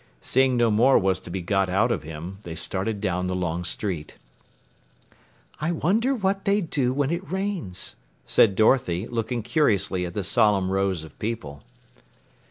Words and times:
Seeing 0.19 0.57
no 0.57 0.71
more 0.71 0.97
was 0.97 1.19
to 1.19 1.29
be 1.29 1.43
got 1.43 1.69
out 1.69 1.91
of 1.91 2.01
him, 2.01 2.39
they 2.41 2.55
started 2.55 3.01
down 3.01 3.27
the 3.27 3.35
long 3.35 3.63
street. 3.63 4.17
"I 5.59 5.69
wonder 5.71 6.15
what 6.15 6.43
they 6.43 6.59
do 6.59 6.91
when 6.91 7.11
it 7.11 7.31
rains?" 7.31 7.95
said 8.25 8.55
Dorothy, 8.55 9.05
looking 9.05 9.43
curiously 9.43 10.07
at 10.07 10.15
the 10.15 10.23
solemn 10.23 10.71
rows 10.71 11.03
of 11.03 11.19
people. 11.19 11.61